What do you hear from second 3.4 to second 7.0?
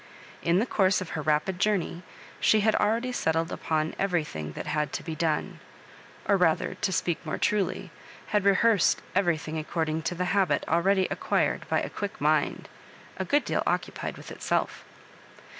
upon everything that had to be done; or rather, to